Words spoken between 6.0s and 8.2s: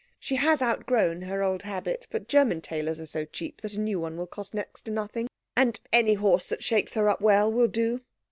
horse that shakes her up well will do.